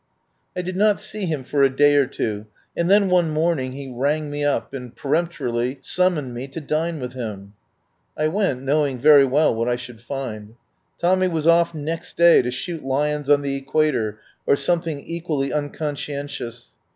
[0.55, 3.87] I did not see him for a day or two, and then one morning he
[3.87, 7.53] rang me up and peremp torily summoned me to dine with him.
[8.17, 10.55] I went, knowing very well what I should find.
[10.97, 14.17] Tommy was off next day to shoot lions on the Equator,
[14.47, 16.69] or something equally unconscien tious.